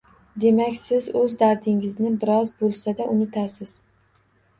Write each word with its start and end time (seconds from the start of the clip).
Demak 0.43 0.77
siz 0.83 1.09
o‘z 1.19 1.35
dardingizni 1.41 2.13
biroz 2.23 2.53
bo‘lsa-da 2.63 3.07
unutasiz. 3.13 3.77